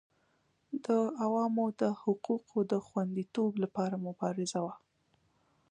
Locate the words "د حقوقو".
1.81-2.57